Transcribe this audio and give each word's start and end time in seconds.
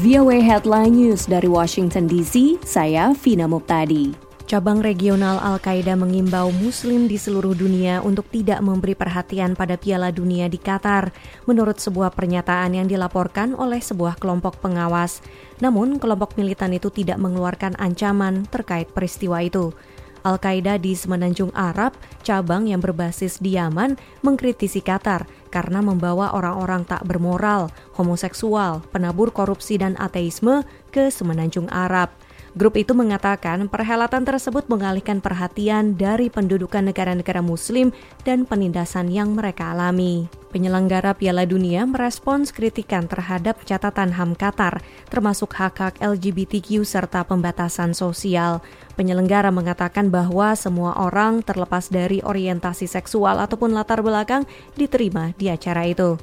VOA 0.00 0.40
Headline 0.40 0.96
News 0.96 1.28
dari 1.28 1.44
Washington 1.44 2.08
DC, 2.08 2.64
saya 2.64 3.12
Vina 3.12 3.44
Muptadi. 3.44 4.16
Cabang 4.48 4.80
regional 4.80 5.36
Al-Qaeda 5.44 5.92
mengimbau 5.92 6.48
muslim 6.56 7.04
di 7.04 7.20
seluruh 7.20 7.52
dunia 7.52 8.00
untuk 8.00 8.24
tidak 8.32 8.64
memberi 8.64 8.96
perhatian 8.96 9.52
pada 9.52 9.76
Piala 9.76 10.08
Dunia 10.08 10.48
di 10.48 10.56
Qatar, 10.56 11.12
menurut 11.44 11.84
sebuah 11.84 12.16
pernyataan 12.16 12.80
yang 12.80 12.88
dilaporkan 12.88 13.52
oleh 13.52 13.84
sebuah 13.84 14.16
kelompok 14.16 14.64
pengawas. 14.64 15.20
Namun, 15.60 16.00
kelompok 16.00 16.32
militan 16.40 16.72
itu 16.72 16.88
tidak 16.88 17.20
mengeluarkan 17.20 17.76
ancaman 17.76 18.48
terkait 18.48 18.88
peristiwa 18.96 19.44
itu. 19.44 19.76
Al-Qaeda 20.24 20.80
di 20.80 20.96
Semenanjung 20.96 21.52
Arab, 21.52 21.92
cabang 22.24 22.68
yang 22.68 22.80
berbasis 22.80 23.36
di 23.36 23.60
Yaman, 23.60 24.00
mengkritisi 24.24 24.80
Qatar 24.80 25.28
karena 25.50 25.84
membawa 25.84 26.32
orang-orang 26.32 26.86
tak 26.86 27.02
bermoral, 27.04 27.68
homoseksual, 27.98 28.86
penabur 28.94 29.34
korupsi 29.34 29.76
dan 29.76 29.98
ateisme 29.98 30.64
ke 30.94 31.10
Semenanjung 31.12 31.68
Arab. 31.68 32.14
Grup 32.58 32.74
itu 32.74 32.96
mengatakan 32.98 33.70
perhelatan 33.70 34.26
tersebut 34.26 34.66
mengalihkan 34.66 35.22
perhatian 35.22 35.94
dari 35.94 36.26
pendudukan 36.32 36.82
negara-negara 36.82 37.42
muslim 37.42 37.94
dan 38.26 38.42
penindasan 38.42 39.06
yang 39.10 39.34
mereka 39.38 39.70
alami. 39.70 40.39
Penyelenggara 40.50 41.14
Piala 41.14 41.46
Dunia 41.46 41.86
merespons 41.86 42.50
kritikan 42.50 43.06
terhadap 43.06 43.62
catatan 43.62 44.10
HAM 44.10 44.34
Qatar, 44.34 44.82
termasuk 45.06 45.54
hak-hak 45.54 46.02
LGBTQ 46.02 46.82
serta 46.82 47.22
pembatasan 47.22 47.94
sosial. 47.94 48.58
Penyelenggara 48.98 49.54
mengatakan 49.54 50.10
bahwa 50.10 50.58
semua 50.58 50.98
orang 50.98 51.46
terlepas 51.46 51.86
dari 51.86 52.18
orientasi 52.26 52.90
seksual 52.90 53.38
ataupun 53.38 53.70
latar 53.70 54.02
belakang 54.02 54.42
diterima 54.74 55.30
di 55.38 55.54
acara 55.54 55.86
itu. 55.86 56.18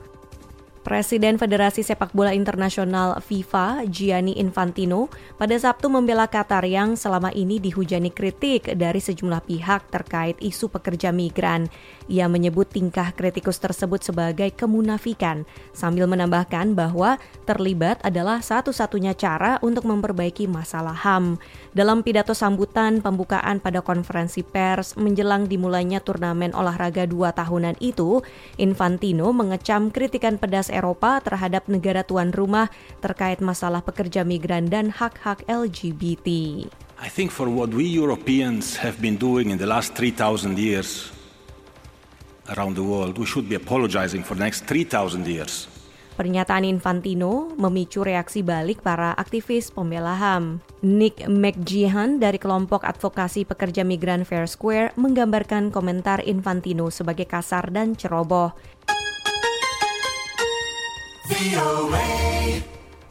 Presiden 0.87 1.35
Federasi 1.35 1.83
Sepak 1.83 2.15
Bola 2.15 2.31
Internasional 2.31 3.19
FIFA, 3.19 3.83
Gianni 3.91 4.39
Infantino, 4.39 5.11
pada 5.35 5.51
Sabtu 5.51 5.91
membela 5.91 6.31
Qatar 6.31 6.63
yang 6.63 6.95
selama 6.95 7.27
ini 7.35 7.59
dihujani 7.59 8.07
kritik 8.07 8.71
dari 8.71 9.03
sejumlah 9.03 9.43
pihak 9.43 9.91
terkait 9.91 10.39
isu 10.39 10.71
pekerja 10.71 11.11
migran. 11.11 11.67
Ia 12.07 12.31
menyebut 12.31 12.71
tingkah 12.71 13.11
kritikus 13.11 13.59
tersebut 13.59 13.99
sebagai 13.99 14.47
kemunafikan, 14.55 15.43
sambil 15.75 16.07
menambahkan 16.07 16.71
bahwa 16.71 17.19
terlibat 17.43 17.99
adalah 18.07 18.39
satu-satunya 18.39 19.11
cara 19.11 19.59
untuk 19.59 19.83
memperbaiki 19.83 20.47
masalah 20.47 20.95
HAM. 20.95 21.35
Dalam 21.75 21.99
pidato 21.99 22.31
sambutan 22.31 23.03
pembukaan 23.03 23.59
pada 23.59 23.83
konferensi 23.83 24.39
pers 24.39 24.95
menjelang 24.95 25.51
dimulainya 25.51 25.99
turnamen 25.99 26.55
olahraga 26.55 27.03
dua 27.03 27.35
tahunan 27.35 27.75
itu, 27.83 28.23
Infantino 28.55 29.35
mengecam 29.35 29.91
kritikan 29.91 30.39
pedas 30.39 30.71
Eropa 30.77 31.17
terhadap 31.25 31.65
negara 31.65 32.05
tuan 32.05 32.29
rumah 32.29 32.69
terkait 33.01 33.41
masalah 33.41 33.81
pekerja 33.81 34.21
migran 34.21 34.69
dan 34.69 34.93
hak-hak 34.93 35.41
LGBT. 35.49 36.29
I 37.01 37.09
think 37.09 37.33
for 37.33 37.49
what 37.49 37.73
we 37.73 37.89
Europeans 37.89 38.77
have 38.77 39.01
been 39.01 39.17
doing 39.17 39.49
in 39.49 39.57
the 39.57 39.65
last 39.65 39.97
3,000 39.97 40.57
years 40.57 41.09
around 42.53 42.77
the 42.77 42.85
world, 42.85 43.17
we 43.17 43.25
should 43.25 43.49
be 43.49 43.57
apologizing 43.57 44.21
for 44.21 44.37
the 44.37 44.45
next 44.45 44.69
3,000 44.69 45.25
years. 45.25 45.69
Pernyataan 46.17 46.65
Infantino 46.65 47.53
memicu 47.61 48.01
reaksi 48.01 48.41
balik 48.41 48.81
para 48.81 49.13
aktivis 49.13 49.69
pembela 49.69 50.17
HAM. 50.17 50.65
Nick 50.81 51.21
McGeehan 51.29 52.17
dari 52.17 52.41
kelompok 52.41 52.89
advokasi 52.89 53.45
pekerja 53.45 53.85
migran 53.85 54.25
Fair 54.25 54.49
Square 54.49 54.97
menggambarkan 54.97 55.69
komentar 55.69 56.25
Infantino 56.25 56.89
sebagai 56.89 57.29
kasar 57.29 57.69
dan 57.69 57.93
ceroboh. 57.93 58.57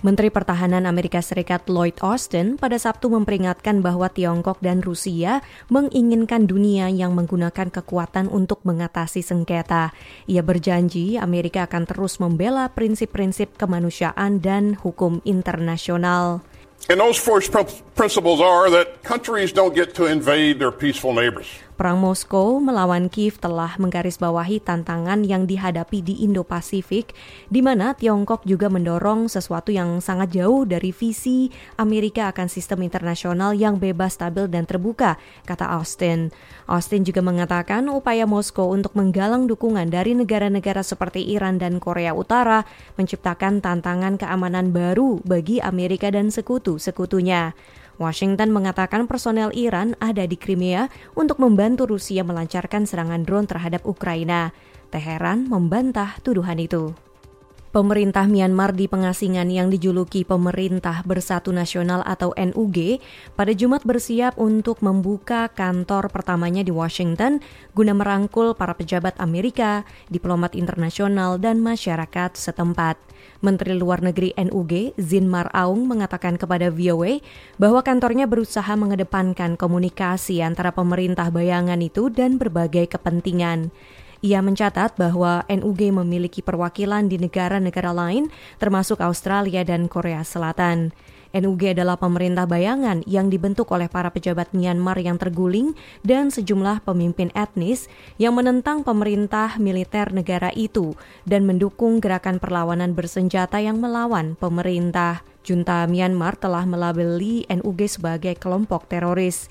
Menteri 0.07 0.31
Pertahanan 0.31 0.87
Amerika 0.87 1.19
Serikat 1.19 1.67
Lloyd 1.67 1.99
Austin 1.99 2.57
pada 2.57 2.79
Sabtu 2.79 3.13
memperingatkan 3.13 3.83
bahwa 3.83 4.07
Tiongkok 4.07 4.63
dan 4.63 4.81
Rusia 4.81 5.43
menginginkan 5.67 6.49
dunia 6.49 6.87
yang 6.89 7.13
menggunakan 7.13 7.69
kekuatan 7.69 8.31
untuk 8.33 8.63
mengatasi 8.63 9.21
sengketa. 9.21 9.91
Ia 10.31 10.47
berjanji 10.47 11.19
Amerika 11.21 11.67
akan 11.67 11.85
terus 11.91 12.17
membela 12.23 12.71
prinsip-prinsip 12.71 13.59
kemanusiaan 13.59 14.39
dan 14.39 14.79
hukum 14.79 15.21
internasional. 15.27 16.41
And 16.87 17.03
those 17.03 17.19
first 17.19 17.51
principles 17.99 18.39
are 18.39 18.71
that 18.71 19.03
countries 19.03 19.51
don't 19.51 19.75
get 19.75 19.93
to 19.99 20.07
invade 20.07 20.63
their 20.63 20.73
peaceful 20.73 21.11
neighbors. 21.13 21.66
Perang 21.77 22.01
Moskow 22.01 22.57
melawan 22.57 23.13
Kiev 23.13 23.37
telah 23.37 23.77
menggarisbawahi 23.77 24.65
tantangan 24.65 25.21
yang 25.29 25.45
dihadapi 25.45 26.01
di 26.01 26.25
Indo-Pasifik, 26.25 27.13
di 27.53 27.61
mana 27.61 27.93
Tiongkok 27.93 28.49
juga 28.49 28.73
mendorong 28.73 29.29
sesuatu 29.29 29.69
yang 29.69 30.01
sangat 30.01 30.33
jauh 30.33 30.65
dari 30.65 30.89
visi 30.89 31.53
Amerika 31.77 32.33
akan 32.33 32.49
sistem 32.49 32.81
internasional 32.81 33.53
yang 33.53 33.77
bebas, 33.77 34.17
stabil, 34.17 34.49
dan 34.49 34.65
terbuka, 34.65 35.21
kata 35.45 35.69
Austin. 35.77 36.33
Austin 36.65 37.05
juga 37.05 37.21
mengatakan 37.21 37.85
upaya 37.93 38.25
Moskow 38.25 38.73
untuk 38.73 38.97
menggalang 38.97 39.45
dukungan 39.45 39.93
dari 39.93 40.17
negara-negara 40.17 40.81
seperti 40.81 41.29
Iran 41.29 41.61
dan 41.61 41.77
Korea 41.77 42.17
Utara 42.17 42.65
menciptakan 42.97 43.61
tantangan 43.61 44.17
keamanan 44.17 44.73
baru 44.73 45.21
bagi 45.29 45.61
Amerika 45.61 46.09
dan 46.09 46.33
sekutu-sekutunya. 46.33 47.53
Washington 47.97 48.53
mengatakan 48.53 49.09
personel 49.09 49.49
Iran 49.57 49.97
ada 50.05 50.29
di 50.29 50.37
Crimea 50.37 50.93
untuk 51.17 51.41
membantu 51.41 51.89
Rusia 51.89 52.21
melancarkan 52.21 52.85
serangan 52.85 53.25
drone 53.25 53.49
terhadap 53.49 53.85
Ukraina. 53.89 54.53
Teheran 54.93 55.49
membantah 55.49 56.21
tuduhan 56.21 56.61
itu. 56.61 56.93
Pemerintah 57.77 58.25
Myanmar 58.25 58.73
di 58.73 58.89
pengasingan 58.89 59.53
yang 59.53 59.69
dijuluki 59.69 60.25
Pemerintah 60.25 61.05
Bersatu 61.05 61.53
Nasional 61.53 62.01
atau 62.09 62.33
NUG 62.33 63.05
pada 63.37 63.53
Jumat 63.53 63.85
bersiap 63.85 64.41
untuk 64.41 64.81
membuka 64.81 65.53
kantor 65.53 66.09
pertamanya 66.09 66.65
di 66.65 66.73
Washington 66.73 67.45
guna 67.77 67.93
merangkul 67.93 68.57
para 68.57 68.73
pejabat 68.73 69.21
Amerika, 69.21 69.85
diplomat 70.09 70.57
internasional, 70.57 71.37
dan 71.37 71.61
masyarakat 71.61 72.33
setempat. 72.33 72.97
Menteri 73.45 73.77
Luar 73.77 74.01
Negeri 74.01 74.33
NUG, 74.41 74.97
Zinmar 74.97 75.53
Aung, 75.53 75.85
mengatakan 75.85 76.41
kepada 76.41 76.73
VOA 76.73 77.21
bahwa 77.61 77.85
kantornya 77.85 78.25
berusaha 78.25 78.73
mengedepankan 78.73 79.61
komunikasi 79.61 80.41
antara 80.41 80.73
pemerintah 80.73 81.29
bayangan 81.29 81.85
itu 81.85 82.09
dan 82.09 82.41
berbagai 82.41 82.89
kepentingan. 82.97 83.69
Ia 84.27 84.43
mencatat 84.43 84.99
bahwa 84.99 85.47
NUG 85.47 85.95
memiliki 86.03 86.43
perwakilan 86.43 87.07
di 87.07 87.15
negara-negara 87.15 87.95
lain, 87.95 88.27
termasuk 88.59 88.99
Australia 88.99 89.63
dan 89.63 89.87
Korea 89.87 90.27
Selatan. 90.27 90.91
NUG 91.31 91.79
adalah 91.79 91.95
pemerintah 91.95 92.43
bayangan 92.43 93.07
yang 93.07 93.31
dibentuk 93.31 93.71
oleh 93.71 93.87
para 93.87 94.11
pejabat 94.11 94.51
Myanmar 94.51 94.99
yang 94.99 95.15
terguling 95.15 95.79
dan 96.03 96.35
sejumlah 96.35 96.83
pemimpin 96.83 97.31
etnis 97.39 97.87
yang 98.19 98.35
menentang 98.35 98.83
pemerintah 98.83 99.63
militer 99.63 100.11
negara 100.11 100.51
itu 100.59 100.99
dan 101.23 101.47
mendukung 101.47 102.03
gerakan 102.03 102.43
perlawanan 102.43 102.99
bersenjata 102.99 103.63
yang 103.63 103.79
melawan 103.79 104.35
pemerintah. 104.35 105.23
Junta 105.47 105.87
Myanmar 105.87 106.35
telah 106.35 106.67
melabeli 106.67 107.47
NUG 107.47 107.87
sebagai 107.87 108.35
kelompok 108.35 108.91
teroris. 108.91 109.47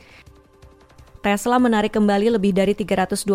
Tesla 1.26 1.58
menarik 1.58 1.98
kembali 1.98 2.38
lebih 2.38 2.54
dari 2.54 2.78
321 2.78 3.26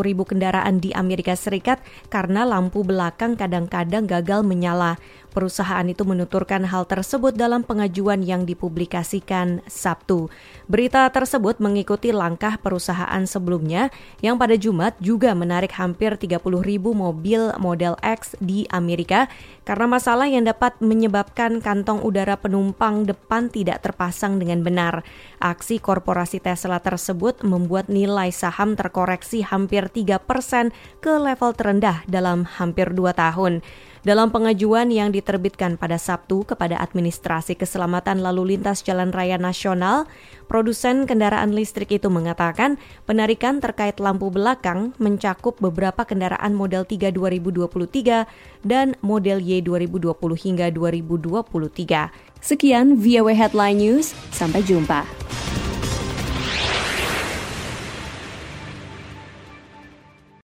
ribu 0.00 0.24
kendaraan 0.24 0.80
di 0.80 0.96
Amerika 0.96 1.36
Serikat 1.36 1.76
karena 2.08 2.40
lampu 2.40 2.80
belakang 2.80 3.36
kadang-kadang 3.36 4.08
gagal 4.08 4.40
menyala. 4.40 4.96
Perusahaan 5.34 5.84
itu 5.84 6.06
menuturkan 6.06 6.62
hal 6.62 6.86
tersebut 6.86 7.34
dalam 7.36 7.66
pengajuan 7.66 8.22
yang 8.24 8.46
dipublikasikan 8.48 9.60
Sabtu. 9.66 10.30
Berita 10.70 11.04
tersebut 11.10 11.60
mengikuti 11.60 12.14
langkah 12.14 12.56
perusahaan 12.56 13.20
sebelumnya 13.28 13.92
yang 14.24 14.40
pada 14.40 14.56
Jumat 14.56 14.96
juga 15.02 15.36
menarik 15.36 15.74
hampir 15.76 16.16
30 16.16 16.38
ribu 16.64 16.96
mobil 16.96 17.50
model 17.60 17.98
X 18.00 18.38
di 18.40 18.64
Amerika 18.72 19.26
karena 19.66 19.90
masalah 19.90 20.30
yang 20.30 20.46
dapat 20.46 20.78
menyebabkan 20.78 21.58
kantong 21.58 22.00
udara 22.06 22.40
penumpang 22.40 23.04
depan 23.04 23.50
tidak 23.50 23.82
terpasang 23.84 24.40
dengan 24.40 24.62
benar. 24.62 25.02
Aksi 25.42 25.82
korporasi 25.82 26.38
Tesla 26.38 26.78
tersebut 26.78 27.33
membuat 27.42 27.90
nilai 27.90 28.30
saham 28.30 28.76
terkoreksi 28.78 29.42
hampir 29.42 29.88
3 29.90 30.20
persen 30.22 30.70
ke 31.02 31.10
level 31.16 31.56
terendah 31.56 32.04
dalam 32.06 32.46
hampir 32.46 32.92
dua 32.92 33.16
tahun. 33.16 33.64
Dalam 34.04 34.28
pengajuan 34.28 34.92
yang 34.92 35.16
diterbitkan 35.16 35.80
pada 35.80 35.96
Sabtu 35.96 36.44
kepada 36.44 36.76
Administrasi 36.76 37.56
Keselamatan 37.56 38.20
Lalu 38.20 38.52
Lintas 38.52 38.84
Jalan 38.84 39.16
Raya 39.16 39.40
Nasional, 39.40 40.04
produsen 40.44 41.08
kendaraan 41.08 41.56
listrik 41.56 41.88
itu 41.88 42.12
mengatakan 42.12 42.76
penarikan 43.08 43.64
terkait 43.64 43.96
lampu 44.04 44.28
belakang 44.28 44.92
mencakup 45.00 45.56
beberapa 45.56 46.04
kendaraan 46.04 46.52
model 46.52 46.84
3 46.84 47.16
2023 47.16 48.28
dan 48.60 48.92
model 49.00 49.40
Y 49.40 49.64
2020 49.64 50.12
hingga 50.36 50.68
2023. 50.68 52.44
Sekian 52.44 53.00
VOA 53.00 53.32
Headline 53.32 53.80
News, 53.80 54.12
sampai 54.36 54.60
jumpa. 54.68 55.23